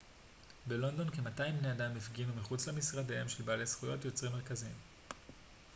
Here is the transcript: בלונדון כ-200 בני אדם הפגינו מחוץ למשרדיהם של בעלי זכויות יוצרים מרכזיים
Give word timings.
בלונדון 0.67 1.09
כ-200 1.09 1.51
בני 1.59 1.71
אדם 1.71 1.97
הפגינו 1.97 2.33
מחוץ 2.35 2.67
למשרדיהם 2.67 3.29
של 3.29 3.43
בעלי 3.43 3.65
זכויות 3.65 4.05
יוצרים 4.05 4.31
מרכזיים 4.31 4.75